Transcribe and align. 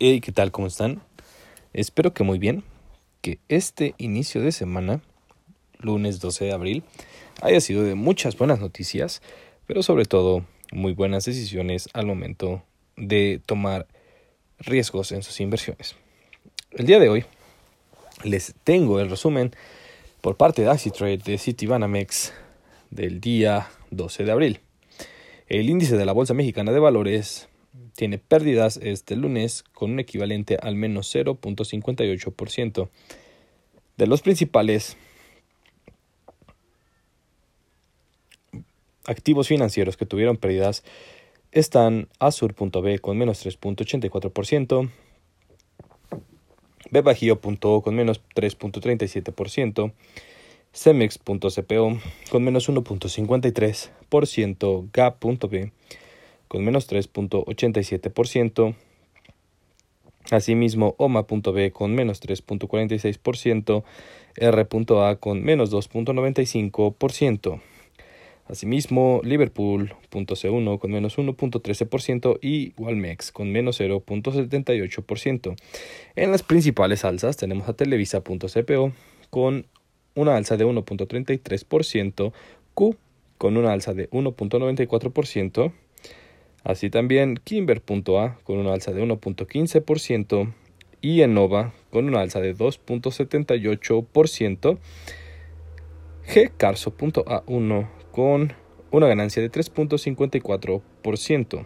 Hey, 0.00 0.20
¿qué 0.20 0.30
tal? 0.30 0.52
¿Cómo 0.52 0.68
están? 0.68 1.02
Espero 1.72 2.14
que 2.14 2.22
muy 2.22 2.38
bien. 2.38 2.62
Que 3.20 3.40
este 3.48 3.96
inicio 3.98 4.40
de 4.40 4.52
semana, 4.52 5.02
lunes 5.80 6.20
12 6.20 6.44
de 6.44 6.52
abril, 6.52 6.84
haya 7.42 7.60
sido 7.60 7.82
de 7.82 7.96
muchas 7.96 8.38
buenas 8.38 8.60
noticias, 8.60 9.22
pero 9.66 9.82
sobre 9.82 10.04
todo 10.04 10.44
muy 10.70 10.92
buenas 10.92 11.24
decisiones 11.24 11.88
al 11.94 12.06
momento 12.06 12.62
de 12.96 13.42
tomar 13.44 13.88
riesgos 14.60 15.10
en 15.10 15.24
sus 15.24 15.40
inversiones. 15.40 15.96
El 16.70 16.86
día 16.86 17.00
de 17.00 17.08
hoy 17.08 17.24
les 18.22 18.54
tengo 18.62 19.00
el 19.00 19.10
resumen 19.10 19.50
por 20.20 20.36
parte 20.36 20.62
de 20.62 20.70
AxiTrade 20.70 21.18
de 21.18 21.38
Citibanamex 21.38 22.32
del 22.90 23.20
día 23.20 23.68
12 23.90 24.22
de 24.22 24.30
abril. 24.30 24.60
El 25.48 25.68
índice 25.68 25.96
de 25.96 26.06
la 26.06 26.12
Bolsa 26.12 26.34
Mexicana 26.34 26.70
de 26.70 26.78
Valores 26.78 27.48
tiene 27.94 28.18
pérdidas 28.18 28.78
este 28.82 29.16
lunes 29.16 29.64
con 29.72 29.92
un 29.92 30.00
equivalente 30.00 30.58
al 30.60 30.74
menos 30.76 31.14
0.58%. 31.14 32.88
De 33.96 34.06
los 34.06 34.20
principales 34.22 34.96
activos 39.04 39.48
financieros 39.48 39.96
que 39.96 40.06
tuvieron 40.06 40.36
pérdidas 40.36 40.84
están 41.50 42.08
Azur.b 42.18 42.98
con 43.00 43.18
menos 43.18 43.44
3.84%, 43.44 44.90
Bebajío.o 46.90 47.82
con 47.82 47.94
menos 47.94 48.22
3.37%, 48.34 49.92
Cemex.cpo 50.72 51.98
con 52.30 52.44
menos 52.44 52.68
1.53%, 52.68 54.88
Gap.b 54.92 55.72
con 56.48 56.64
menos 56.64 56.90
3.87%. 56.90 58.74
Asimismo, 60.30 60.94
OMA.b 60.98 61.72
con 61.72 61.94
menos 61.94 62.20
3.46%, 62.22 63.84
R.A 64.36 65.16
con 65.16 65.42
menos 65.42 65.72
2.95%. 65.72 67.60
Asimismo, 68.48 69.20
Liverpool.c1 69.24 70.78
con 70.78 70.90
menos 70.90 71.18
1.13% 71.18 72.38
y 72.40 72.72
Walmex 72.78 73.30
con 73.30 73.52
menos 73.52 73.78
0.78%. 73.78 75.56
En 76.16 76.30
las 76.30 76.42
principales 76.42 77.04
alzas 77.04 77.36
tenemos 77.36 77.68
a 77.68 77.74
Televisa.cpo 77.74 78.92
con 79.28 79.66
una 80.14 80.36
alza 80.36 80.56
de 80.56 80.66
1.33%, 80.66 82.32
Q 82.74 82.96
con 83.36 83.56
una 83.56 83.72
alza 83.72 83.92
de 83.92 84.10
1.94%, 84.10 85.72
Así 86.64 86.90
también 86.90 87.38
Kimber.a 87.42 88.38
con 88.44 88.58
una 88.58 88.72
alza 88.72 88.92
de 88.92 89.02
1.15% 89.02 90.52
y 91.00 91.22
Enova 91.22 91.72
con 91.90 92.06
una 92.06 92.20
alza 92.20 92.40
de 92.40 92.54
2.78%. 92.54 94.78
Gcarso.a1 96.26 97.88
con 98.12 98.52
una 98.90 99.06
ganancia 99.06 99.40
de 99.42 99.50
3.54%. 99.50 101.64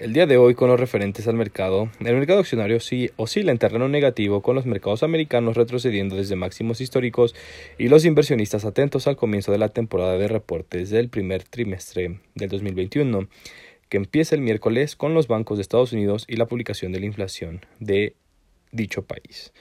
El 0.00 0.12
día 0.12 0.26
de 0.26 0.36
hoy, 0.36 0.54
con 0.54 0.68
los 0.68 0.78
referentes 0.78 1.26
al 1.26 1.34
mercado, 1.34 1.90
el 1.98 2.14
mercado 2.14 2.38
accionario 2.38 2.78
sí 2.78 3.10
oscila 3.16 3.50
en 3.50 3.58
terreno 3.58 3.88
negativo, 3.88 4.42
con 4.42 4.54
los 4.54 4.64
mercados 4.64 5.02
americanos 5.02 5.56
retrocediendo 5.56 6.14
desde 6.14 6.36
máximos 6.36 6.80
históricos 6.80 7.34
y 7.78 7.88
los 7.88 8.04
inversionistas 8.04 8.64
atentos 8.64 9.08
al 9.08 9.16
comienzo 9.16 9.50
de 9.50 9.58
la 9.58 9.70
temporada 9.70 10.16
de 10.16 10.28
reportes 10.28 10.90
del 10.90 11.08
primer 11.08 11.42
trimestre 11.42 12.20
del 12.36 12.48
2021, 12.48 13.28
que 13.88 13.96
empieza 13.96 14.36
el 14.36 14.40
miércoles 14.40 14.94
con 14.94 15.14
los 15.14 15.26
bancos 15.26 15.58
de 15.58 15.62
Estados 15.62 15.92
Unidos 15.92 16.26
y 16.28 16.36
la 16.36 16.46
publicación 16.46 16.92
de 16.92 17.00
la 17.00 17.06
inflación 17.06 17.66
de 17.80 18.14
dicho 18.70 19.02
país. 19.02 19.52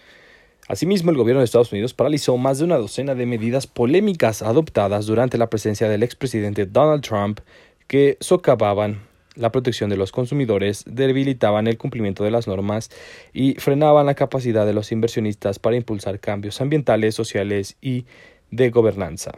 Asimismo, 0.68 1.10
el 1.10 1.18
gobierno 1.18 1.40
de 1.40 1.46
Estados 1.46 1.72
Unidos 1.72 1.96
paralizó 1.96 2.38
más 2.38 2.60
de 2.60 2.66
una 2.66 2.78
docena 2.78 3.16
de 3.16 3.26
medidas 3.26 3.66
polémicas 3.66 4.44
adoptadas 4.44 5.08
durante 5.08 5.40
la 5.40 5.50
presencia 5.50 5.90
del 5.90 6.04
expresidente 6.04 6.68
Donald 6.68 7.02
Trump 7.02 7.40
que 7.88 8.18
socavaban 8.20 9.08
la 9.38 9.52
protección 9.52 9.90
de 9.90 9.98
los 9.98 10.12
consumidores, 10.12 10.84
debilitaban 10.88 11.68
el 11.68 11.78
cumplimiento 11.78 12.24
de 12.24 12.32
las 12.32 12.48
normas 12.48 12.90
y 13.34 13.54
frenaban 13.56 14.06
la 14.06 14.16
capacidad 14.16 14.66
de 14.66 14.74
los 14.74 14.92
inversionistas 14.92 15.60
para 15.60 15.76
impulsar 15.76 16.20
cambios 16.20 16.60
ambientales, 16.60 17.16
sociales 17.16 17.78
y 17.82 18.06
de 18.52 18.70
gobernanza. 18.70 19.32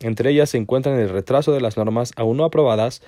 Entre 0.00 0.30
ellas 0.30 0.50
se 0.50 0.58
encuentran 0.58 0.98
el 0.98 1.08
retraso 1.08 1.52
de 1.52 1.60
las 1.60 1.76
normas 1.76 2.12
aún 2.16 2.36
no 2.36 2.44
aprobadas, 2.44 3.02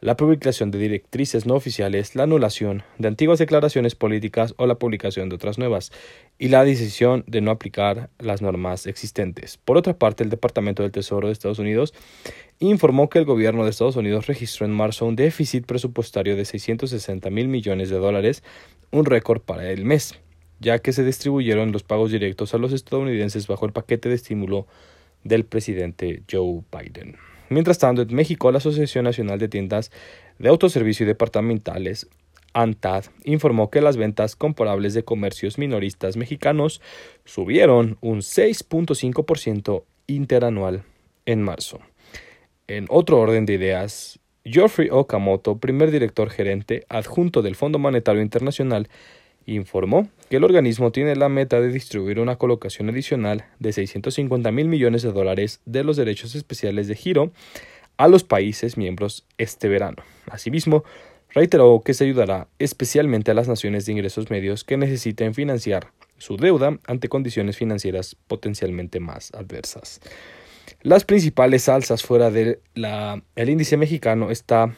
la 0.00 0.16
publicación 0.16 0.70
de 0.70 0.78
directrices 0.78 1.46
no 1.46 1.54
oficiales, 1.54 2.14
la 2.14 2.22
anulación 2.22 2.82
de 2.98 3.08
antiguas 3.08 3.38
declaraciones 3.38 3.94
políticas 3.94 4.54
o 4.56 4.66
la 4.66 4.76
publicación 4.76 5.28
de 5.28 5.36
otras 5.36 5.58
nuevas, 5.58 5.92
y 6.38 6.48
la 6.48 6.64
decisión 6.64 7.24
de 7.26 7.40
no 7.40 7.50
aplicar 7.50 8.10
las 8.18 8.42
normas 8.42 8.86
existentes. 8.86 9.56
Por 9.56 9.76
otra 9.76 9.98
parte, 9.98 10.22
el 10.22 10.30
Departamento 10.30 10.82
del 10.82 10.92
Tesoro 10.92 11.26
de 11.26 11.32
Estados 11.32 11.58
Unidos 11.58 11.94
informó 12.60 13.08
que 13.08 13.18
el 13.18 13.24
gobierno 13.24 13.64
de 13.64 13.70
Estados 13.70 13.96
Unidos 13.96 14.26
registró 14.26 14.66
en 14.66 14.72
marzo 14.72 15.06
un 15.06 15.16
déficit 15.16 15.66
presupuestario 15.66 16.36
de 16.36 16.44
660 16.44 17.30
mil 17.30 17.48
millones 17.48 17.90
de 17.90 17.96
dólares, 17.96 18.42
un 18.90 19.04
récord 19.04 19.40
para 19.40 19.70
el 19.70 19.84
mes, 19.84 20.14
ya 20.60 20.78
que 20.78 20.92
se 20.92 21.04
distribuyeron 21.04 21.72
los 21.72 21.82
pagos 21.82 22.10
directos 22.10 22.54
a 22.54 22.58
los 22.58 22.72
estadounidenses 22.72 23.46
bajo 23.46 23.66
el 23.66 23.72
paquete 23.72 24.08
de 24.08 24.14
estímulo 24.14 24.66
del 25.24 25.44
presidente 25.44 26.22
Joe 26.30 26.62
Biden. 26.72 27.16
Mientras 27.50 27.78
tanto, 27.78 28.02
en 28.02 28.14
México, 28.14 28.50
la 28.50 28.58
Asociación 28.58 29.04
Nacional 29.04 29.38
de 29.38 29.48
Tiendas 29.48 29.90
de 30.38 30.48
Autoservicio 30.48 31.04
y 31.04 31.06
Departamentales, 31.06 32.08
ANTAD, 32.52 33.04
informó 33.24 33.70
que 33.70 33.80
las 33.80 33.96
ventas 33.96 34.36
comparables 34.36 34.94
de 34.94 35.04
comercios 35.04 35.58
minoristas 35.58 36.16
mexicanos 36.16 36.80
subieron 37.24 37.98
un 38.00 38.18
6.5% 38.18 39.84
interanual 40.06 40.82
en 41.26 41.42
marzo. 41.42 41.80
En 42.66 42.86
otro 42.88 43.18
orden 43.18 43.46
de 43.46 43.54
ideas, 43.54 44.18
Geoffrey 44.44 44.88
Okamoto, 44.90 45.58
primer 45.58 45.90
director 45.90 46.30
gerente 46.30 46.84
adjunto 46.88 47.42
del 47.42 47.54
Fondo 47.54 47.78
Monetario 47.78 48.22
Internacional, 48.22 48.88
informó 49.54 50.08
que 50.28 50.36
el 50.36 50.44
organismo 50.44 50.92
tiene 50.92 51.16
la 51.16 51.28
meta 51.28 51.60
de 51.60 51.70
distribuir 51.70 52.20
una 52.20 52.36
colocación 52.36 52.88
adicional 52.88 53.44
de 53.58 53.72
650 53.72 54.50
mil 54.52 54.68
millones 54.68 55.02
de 55.02 55.12
dólares 55.12 55.60
de 55.64 55.84
los 55.84 55.96
derechos 55.96 56.34
especiales 56.34 56.86
de 56.88 56.94
giro 56.94 57.32
a 57.96 58.08
los 58.08 58.24
países 58.24 58.76
miembros 58.76 59.26
este 59.38 59.68
verano. 59.68 60.02
Asimismo, 60.30 60.84
reiteró 61.30 61.82
que 61.84 61.94
se 61.94 62.04
ayudará 62.04 62.48
especialmente 62.58 63.30
a 63.30 63.34
las 63.34 63.48
naciones 63.48 63.86
de 63.86 63.92
ingresos 63.92 64.30
medios 64.30 64.64
que 64.64 64.76
necesiten 64.76 65.34
financiar 65.34 65.92
su 66.18 66.36
deuda 66.36 66.78
ante 66.86 67.08
condiciones 67.08 67.56
financieras 67.56 68.16
potencialmente 68.26 69.00
más 69.00 69.32
adversas. 69.34 70.00
Las 70.82 71.04
principales 71.04 71.68
alzas 71.68 72.02
fuera 72.02 72.30
del 72.30 72.60
el 72.74 73.48
índice 73.48 73.76
mexicano 73.76 74.30
está 74.30 74.74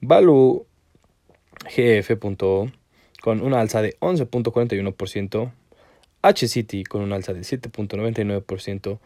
Value 0.00 0.66
GF.o 1.64 2.66
con 3.20 3.40
una 3.40 3.60
alza 3.60 3.82
de 3.82 3.96
11.41%, 4.00 5.50
H-City 6.22 6.84
con 6.84 7.02
una 7.02 7.16
alza 7.16 7.32
de 7.32 7.40
7.99%, 7.40 8.98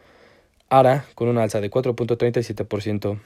ARA 0.69 1.05
con 1.15 1.27
una 1.27 1.43
alza 1.43 1.61
de 1.61 1.69
4.37%, 1.69 3.19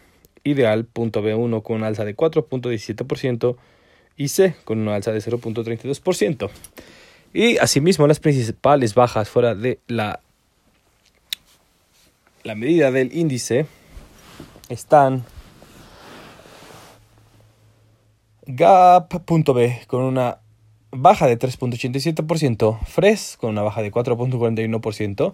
Ideal.b1 0.43 1.61
con 1.63 1.77
una 1.77 1.87
alza 1.87 2.05
de 2.05 2.15
4.17% 2.15 3.57
y 4.15 4.27
C 4.29 4.55
con 4.63 4.79
una 4.79 4.95
alza 4.95 5.11
de 5.11 5.19
0.32%. 5.19 6.49
Y 7.33 7.57
asimismo 7.57 8.07
las 8.07 8.19
principales 8.19 8.95
bajas 8.95 9.29
fuera 9.29 9.55
de 9.55 9.79
la, 9.87 10.21
la 12.43 12.55
medida 12.55 12.91
del 12.91 13.15
índice 13.15 13.65
están 14.69 15.23
Gap.b 18.45 19.81
con 19.87 20.03
una 20.03 20.39
baja 21.01 21.27
de 21.27 21.37
3.87%, 21.37 22.79
Fres 22.85 23.37
con 23.39 23.51
una 23.51 23.61
baja 23.61 23.81
de 23.81 23.91
4.41% 23.91 25.33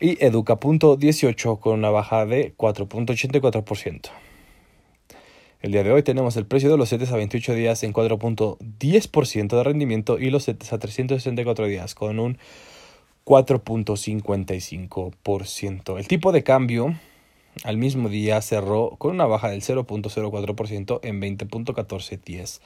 y 0.00 0.24
Educa.18 0.24 1.60
con 1.60 1.78
una 1.78 1.90
baja 1.90 2.26
de 2.26 2.56
4.84%. 2.56 4.10
El 5.60 5.72
día 5.72 5.84
de 5.84 5.92
hoy 5.92 6.02
tenemos 6.02 6.36
el 6.36 6.44
precio 6.44 6.68
de 6.70 6.76
los 6.76 6.90
CETES 6.90 7.12
a 7.12 7.16
28 7.16 7.54
días 7.54 7.84
en 7.84 7.92
4.10% 7.92 9.56
de 9.56 9.62
rendimiento 9.62 10.18
y 10.18 10.30
los 10.30 10.46
CETES 10.46 10.72
a 10.72 10.78
364 10.78 11.66
días 11.66 11.94
con 11.94 12.18
un 12.18 12.38
4.55%. 13.24 15.98
El 15.98 16.08
tipo 16.08 16.32
de 16.32 16.42
cambio 16.42 16.96
al 17.64 17.76
mismo 17.76 18.08
día 18.08 18.40
cerró 18.42 18.96
con 18.98 19.12
una 19.12 19.26
baja 19.26 19.50
del 19.50 19.62
0.04% 19.62 21.00
en 21.02 21.20
20.1410 21.20 22.60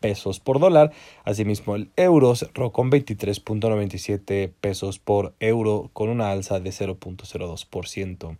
pesos 0.00 0.40
por 0.40 0.60
dólar. 0.60 0.92
Asimismo, 1.24 1.76
el 1.76 1.90
euro 1.96 2.34
cerró 2.34 2.72
con 2.72 2.90
23.97 2.90 4.50
pesos 4.60 4.98
por 4.98 5.34
euro 5.40 5.90
con 5.92 6.08
una 6.08 6.30
alza 6.30 6.60
de 6.60 6.70
0.02%. 6.70 8.38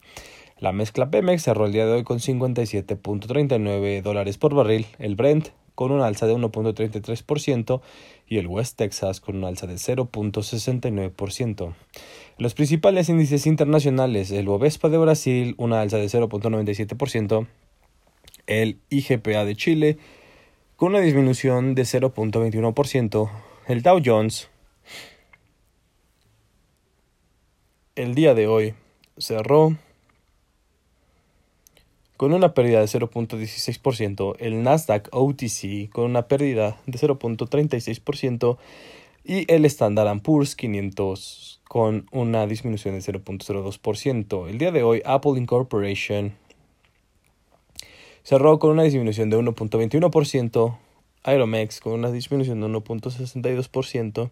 La 0.59 0.73
mezcla 0.73 1.11
Pemex 1.11 1.43
cerró 1.43 1.67
el 1.67 1.73
día 1.73 1.87
de 1.87 1.93
hoy 1.93 2.05
con 2.05 2.19
57.39 2.19 4.03
dólares 4.03 4.39
por 4.39 4.55
barril, 4.55 4.87
el 4.99 5.15
Brent 5.15 5.51
con 5.79 5.93
una 5.93 6.09
alza 6.09 6.27
de 6.27 6.35
1.33% 6.35 7.81
y 8.27 8.39
el 8.39 8.49
West 8.49 8.77
Texas 8.77 9.21
con 9.21 9.37
una 9.37 9.47
alza 9.47 9.69
de 9.69 9.75
0.69%. 9.75 11.73
Los 12.37 12.55
principales 12.55 13.09
índices 13.09 13.47
internacionales, 13.47 14.33
el 14.33 14.47
Bovespa 14.47 14.89
de 14.89 14.99
Brasil, 14.99 15.55
una 15.57 15.81
alza 15.81 15.99
de 15.99 16.07
0.97%, 16.07 17.47
el 18.49 18.81
IGPA 18.91 19.45
de 19.45 19.55
Chile, 19.55 19.99
con 20.79 20.91
una 20.91 21.01
disminución 21.01 21.75
de 21.75 21.83
0.21%, 21.83 23.29
el 23.67 23.83
Dow 23.83 24.01
Jones, 24.03 24.49
el 27.97 28.15
día 28.15 28.33
de 28.35 28.47
hoy 28.47 28.75
cerró 29.17 29.77
con 32.17 32.33
una 32.33 32.55
pérdida 32.55 32.79
de 32.79 32.87
0.16%, 32.87 34.37
el 34.39 34.63
Nasdaq 34.63 35.09
OTC 35.11 35.91
con 35.91 36.05
una 36.05 36.29
pérdida 36.29 36.81
de 36.87 36.97
0.36% 36.97 38.57
y 39.25 39.53
el 39.53 39.65
Standard 39.65 40.23
Poor's 40.23 40.55
500 40.55 41.61
con 41.67 42.07
una 42.13 42.47
disminución 42.47 42.95
de 42.95 43.01
0.02%. 43.01 44.49
El 44.49 44.59
día 44.59 44.71
de 44.71 44.85
hoy 44.85 45.03
Apple 45.05 45.33
Incorporation 45.39 46.35
cerró 48.29 48.59
con 48.59 48.73
una 48.73 48.83
disminución 48.83 49.31
de 49.31 49.39
1.21%, 49.39 50.77
Aeromex 51.23 51.81
con 51.81 51.95
una 51.95 52.11
disminución 52.11 52.61
de 52.61 52.67
1.62%, 52.67 54.31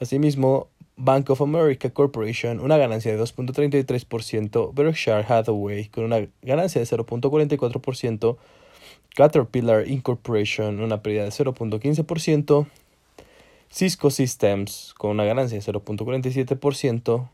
asimismo 0.00 0.66
Bank 0.96 1.30
of 1.30 1.40
America 1.40 1.88
Corporation 1.90 2.58
una 2.58 2.76
ganancia 2.76 3.16
de 3.16 3.22
2.33%, 3.22 4.74
Berkshire 4.74 5.24
Hathaway 5.24 5.86
con 5.86 6.02
una 6.02 6.26
ganancia 6.42 6.80
de 6.80 6.86
0.44%, 6.88 8.38
Caterpillar 9.14 9.86
Incorporation 9.86 10.80
una 10.80 11.00
pérdida 11.00 11.22
de 11.22 11.30
0.15%, 11.30 12.66
Cisco 13.70 14.10
Systems 14.10 14.94
con 14.98 15.12
una 15.12 15.24
ganancia 15.24 15.56
de 15.56 15.64
0.47%, 15.64 17.28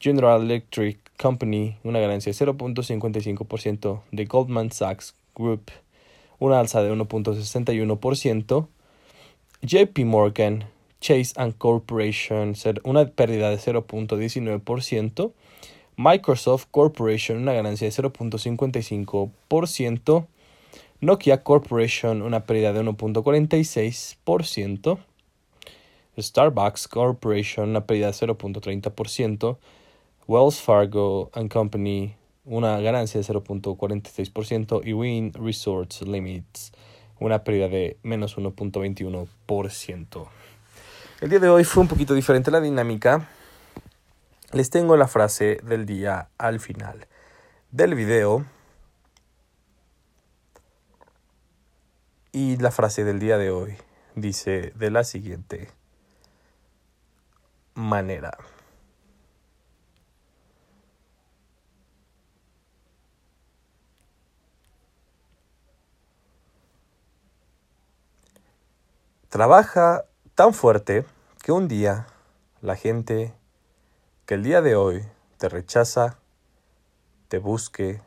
General 0.00 0.40
Electric 0.40 1.01
Company 1.22 1.78
una 1.84 2.00
ganancia 2.00 2.32
de 2.32 2.38
0.55%, 2.38 4.02
de 4.10 4.24
Goldman 4.24 4.72
Sachs 4.72 5.14
Group 5.36 5.70
una 6.40 6.58
alza 6.58 6.82
de 6.82 6.92
1.61%, 6.92 8.66
JP 9.62 9.98
Morgan 10.00 10.64
Chase 11.00 11.34
Corporation 11.56 12.54
una 12.82 13.06
pérdida 13.06 13.50
de 13.50 13.58
0.19%, 13.58 15.32
Microsoft 15.96 16.66
Corporation 16.72 17.38
una 17.38 17.52
ganancia 17.52 17.86
de 17.86 17.92
0.55%, 17.92 20.26
Nokia 21.00 21.44
Corporation 21.44 22.22
una 22.22 22.44
pérdida 22.44 22.72
de 22.72 22.82
1.46%, 22.82 24.98
Starbucks 26.18 26.88
Corporation 26.88 27.68
una 27.68 27.86
pérdida 27.86 28.08
de 28.08 28.14
0.30%, 28.14 29.58
Wells 30.32 30.62
Fargo 30.62 31.30
and 31.34 31.52
Company 31.52 32.16
una 32.46 32.80
ganancia 32.80 33.20
de 33.20 33.26
0.46% 33.26 34.80
y 34.82 34.94
Win 34.94 35.30
Resorts 35.34 36.00
Limits 36.00 36.72
una 37.20 37.44
pérdida 37.44 37.68
de 37.68 37.98
menos 38.02 38.38
1.21%. 38.38 40.28
El 41.20 41.28
día 41.28 41.38
de 41.38 41.50
hoy 41.50 41.64
fue 41.64 41.82
un 41.82 41.88
poquito 41.88 42.14
diferente 42.14 42.50
la 42.50 42.62
dinámica. 42.62 43.28
Les 44.52 44.70
tengo 44.70 44.96
la 44.96 45.06
frase 45.06 45.58
del 45.64 45.84
día 45.84 46.30
al 46.38 46.60
final 46.60 47.06
del 47.70 47.94
video. 47.94 48.46
Y 52.32 52.56
la 52.56 52.70
frase 52.70 53.04
del 53.04 53.20
día 53.20 53.36
de 53.36 53.50
hoy 53.50 53.76
dice 54.14 54.72
de 54.76 54.90
la 54.90 55.04
siguiente 55.04 55.68
manera. 57.74 58.38
Trabaja 69.32 70.04
tan 70.34 70.52
fuerte 70.52 71.06
que 71.42 71.52
un 71.52 71.66
día 71.66 72.06
la 72.60 72.76
gente 72.76 73.32
que 74.26 74.34
el 74.34 74.42
día 74.42 74.60
de 74.60 74.76
hoy 74.76 75.04
te 75.38 75.48
rechaza, 75.48 76.18
te 77.28 77.38
busque 77.38 78.02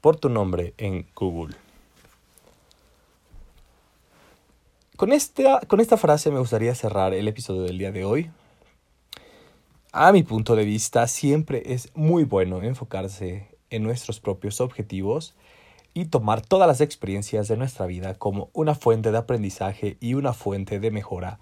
por 0.00 0.16
tu 0.16 0.30
nombre 0.30 0.72
en 0.78 1.06
Google. 1.14 1.54
Con 4.96 5.12
esta, 5.12 5.60
con 5.68 5.80
esta 5.80 5.98
frase 5.98 6.30
me 6.30 6.38
gustaría 6.38 6.74
cerrar 6.74 7.12
el 7.12 7.28
episodio 7.28 7.64
del 7.64 7.76
día 7.76 7.92
de 7.92 8.06
hoy. 8.06 8.30
A 9.92 10.10
mi 10.12 10.22
punto 10.22 10.56
de 10.56 10.64
vista, 10.64 11.06
siempre 11.06 11.62
es 11.66 11.90
muy 11.94 12.24
bueno 12.24 12.62
enfocarse 12.62 13.54
en 13.68 13.82
nuestros 13.82 14.20
propios 14.20 14.62
objetivos 14.62 15.34
y 15.94 16.06
tomar 16.06 16.40
todas 16.42 16.66
las 16.66 16.80
experiencias 16.80 17.46
de 17.46 17.56
nuestra 17.56 17.86
vida 17.86 18.14
como 18.14 18.50
una 18.52 18.74
fuente 18.74 19.12
de 19.12 19.18
aprendizaje 19.18 19.96
y 20.00 20.14
una 20.14 20.32
fuente 20.32 20.80
de 20.80 20.90
mejora 20.90 21.38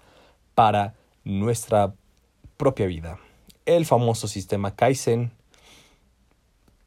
para 0.53 0.93
nuestra 1.23 1.95
propia 2.55 2.85
vida. 2.85 3.19
El 3.65 3.85
famoso 3.87 4.27
sistema 4.27 4.75
Kaizen, 4.75 5.31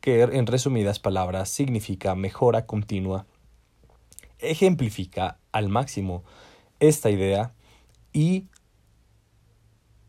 que 0.01 0.23
en 0.23 0.47
resumidas 0.47 1.01
palabras 1.01 1.49
significa 1.49 2.15
mejora 2.15 2.67
continua, 2.67 3.27
ejemplifica 4.39 5.39
al 5.51 5.69
máximo 5.69 6.23
esta 6.79 7.11
idea 7.11 7.53
y 8.13 8.47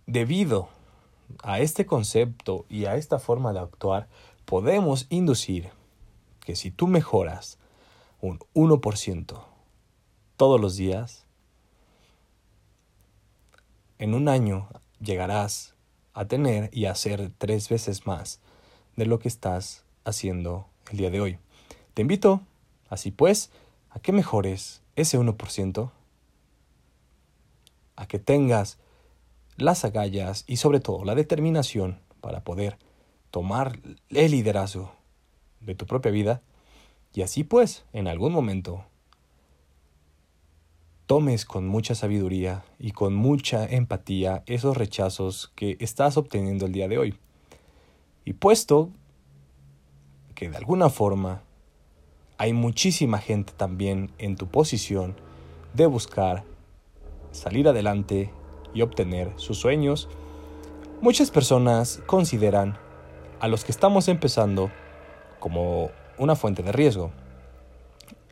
debido 0.05 0.69
a 1.41 1.59
este 1.59 1.87
concepto 1.87 2.65
y 2.69 2.85
a 2.85 2.95
esta 2.95 3.17
forma 3.17 3.51
de 3.51 3.59
actuar, 3.59 4.07
podemos 4.45 5.07
inducir 5.09 5.69
que 6.47 6.55
si 6.55 6.71
tú 6.71 6.87
mejoras 6.87 7.57
un 8.21 8.39
1% 8.53 9.43
todos 10.37 10.61
los 10.61 10.77
días, 10.77 11.25
en 13.99 14.13
un 14.13 14.29
año 14.29 14.69
llegarás 15.01 15.75
a 16.13 16.23
tener 16.23 16.69
y 16.71 16.85
a 16.85 16.91
hacer 16.91 17.33
tres 17.37 17.67
veces 17.67 18.07
más 18.07 18.39
de 18.95 19.05
lo 19.05 19.19
que 19.19 19.27
estás 19.27 19.83
haciendo 20.05 20.69
el 20.89 20.99
día 20.99 21.09
de 21.09 21.19
hoy. 21.19 21.37
Te 21.93 22.03
invito, 22.03 22.39
así 22.87 23.11
pues, 23.11 23.51
a 23.89 23.99
que 23.99 24.13
mejores 24.13 24.81
ese 24.95 25.19
1%, 25.19 25.91
a 27.97 28.07
que 28.07 28.19
tengas 28.19 28.77
las 29.57 29.83
agallas 29.83 30.45
y 30.47 30.55
sobre 30.55 30.79
todo 30.79 31.03
la 31.03 31.13
determinación 31.13 31.99
para 32.21 32.45
poder 32.45 32.77
tomar 33.31 33.81
el 34.11 34.31
liderazgo 34.31 34.97
de 35.61 35.75
tu 35.75 35.85
propia 35.85 36.11
vida 36.11 36.41
y 37.17 37.23
así 37.23 37.43
pues, 37.43 37.83
en 37.93 38.07
algún 38.07 38.31
momento, 38.31 38.85
tomes 41.07 41.45
con 41.45 41.67
mucha 41.67 41.95
sabiduría 41.95 42.63
y 42.77 42.91
con 42.91 43.15
mucha 43.15 43.65
empatía 43.65 44.43
esos 44.45 44.77
rechazos 44.77 45.51
que 45.55 45.77
estás 45.79 46.17
obteniendo 46.17 46.67
el 46.67 46.73
día 46.73 46.87
de 46.87 46.99
hoy. 46.99 47.15
Y 48.23 48.33
puesto 48.33 48.91
que 50.35 50.49
de 50.49 50.57
alguna 50.57 50.89
forma 50.89 51.41
hay 52.37 52.53
muchísima 52.53 53.17
gente 53.17 53.53
también 53.57 54.11
en 54.19 54.35
tu 54.35 54.47
posición 54.47 55.15
de 55.73 55.87
buscar 55.87 56.43
salir 57.31 57.67
adelante 57.67 58.31
y 58.75 58.83
obtener 58.83 59.31
sus 59.37 59.57
sueños, 59.57 60.07
muchas 61.01 61.31
personas 61.31 62.03
consideran 62.05 62.77
a 63.39 63.47
los 63.47 63.63
que 63.63 63.71
estamos 63.71 64.07
empezando 64.07 64.69
como 65.39 65.91
una 66.17 66.35
fuente 66.35 66.63
de 66.63 66.71
riesgo. 66.71 67.11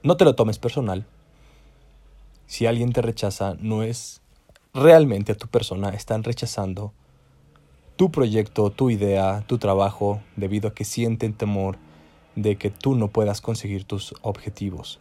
No 0.03 0.17
te 0.17 0.25
lo 0.25 0.35
tomes 0.35 0.59
personal. 0.59 1.05
Si 2.47 2.65
alguien 2.65 2.93
te 2.93 3.01
rechaza, 3.01 3.55
no 3.59 3.83
es 3.83 4.21
realmente 4.73 5.31
a 5.31 5.37
tu 5.37 5.47
persona, 5.47 5.89
están 5.89 6.23
rechazando 6.23 6.93
tu 7.95 8.11
proyecto, 8.11 8.69
tu 8.71 8.89
idea, 8.89 9.43
tu 9.47 9.57
trabajo, 9.57 10.21
debido 10.35 10.69
a 10.69 10.73
que 10.73 10.83
sienten 10.83 11.33
temor 11.33 11.77
de 12.35 12.57
que 12.57 12.69
tú 12.69 12.95
no 12.95 13.07
puedas 13.07 13.41
conseguir 13.41 13.85
tus 13.85 14.13
objetivos. 14.21 14.99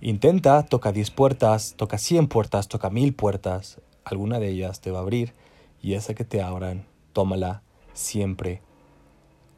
Intenta, 0.00 0.64
toca 0.64 0.92
10 0.92 1.10
puertas, 1.12 1.74
toca 1.76 1.96
100 1.96 2.28
puertas, 2.28 2.68
toca 2.68 2.90
1000 2.90 3.14
puertas, 3.14 3.80
alguna 4.04 4.40
de 4.40 4.48
ellas 4.48 4.80
te 4.80 4.90
va 4.90 4.98
a 4.98 5.02
abrir 5.02 5.32
y 5.80 5.94
esa 5.94 6.14
que 6.14 6.24
te 6.24 6.42
abran, 6.42 6.86
tómala 7.12 7.62
siempre 7.94 8.62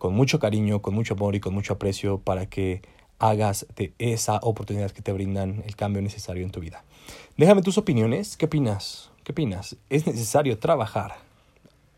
con 0.01 0.15
mucho 0.15 0.39
cariño, 0.39 0.81
con 0.81 0.95
mucho 0.95 1.13
amor 1.13 1.35
y 1.35 1.41
con 1.41 1.53
mucho 1.53 1.75
aprecio 1.75 2.19
para 2.21 2.47
que 2.47 2.81
hagas 3.19 3.67
de 3.77 3.93
esa 3.99 4.41
oportunidad 4.43 4.93
que 4.93 5.03
te 5.03 5.13
brindan 5.13 5.63
el 5.67 5.77
cambio 5.77 6.01
necesario 6.01 6.43
en 6.43 6.51
tu 6.51 6.59
vida. 6.61 6.85
Déjame 7.37 7.61
tus 7.61 7.77
opiniones. 7.77 8.39
¿Qué 8.39 8.47
opinas? 8.47 9.11
¿Qué 9.25 9.33
opinas? 9.33 9.77
¿Es 9.91 10.07
necesario 10.07 10.59
trabajar 10.59 11.17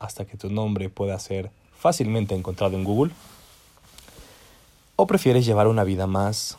hasta 0.00 0.24
que 0.24 0.36
tu 0.36 0.50
nombre 0.50 0.90
pueda 0.90 1.16
ser 1.20 1.52
fácilmente 1.78 2.34
encontrado 2.34 2.76
en 2.76 2.82
Google? 2.82 3.12
¿O 4.96 5.06
prefieres 5.06 5.46
llevar 5.46 5.68
una 5.68 5.84
vida 5.84 6.08
más 6.08 6.58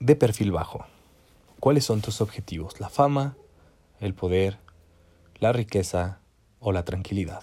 de 0.00 0.16
perfil 0.16 0.52
bajo. 0.52 0.86
¿Cuáles 1.60 1.84
son 1.84 2.00
tus 2.00 2.22
objetivos? 2.22 2.80
¿La 2.80 2.88
fama, 2.88 3.36
el 4.00 4.14
poder, 4.14 4.56
la 5.38 5.52
riqueza 5.52 6.20
o 6.60 6.72
la 6.72 6.86
tranquilidad? 6.86 7.42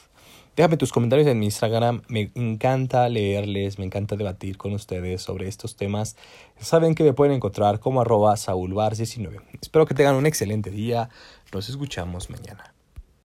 Déjame 0.56 0.78
tus 0.78 0.94
comentarios 0.94 1.28
en 1.28 1.40
mi 1.40 1.46
Instagram. 1.46 2.02
Me 2.08 2.32
encanta 2.36 3.10
leerles, 3.10 3.78
me 3.78 3.86
encanta 3.86 4.16
debatir 4.16 4.58
con 4.58 4.74
ustedes 4.74 5.22
sobre 5.22 5.48
estos 5.50 5.76
temas. 5.76 6.16
Saben 6.60 6.96
que 6.96 7.04
me 7.04 7.14
pueden 7.14 7.36
encontrar 7.36 7.80
como 7.80 8.02
arroba 8.02 8.36
saulbars19. 8.36 9.42
Espero 9.62 9.86
que 9.86 9.96
tengan 9.96 10.16
un 10.16 10.26
excelente 10.26 10.72
día. 10.72 11.10
Nos 11.52 11.68
escuchamos 11.68 12.30
mañana. 12.30 12.75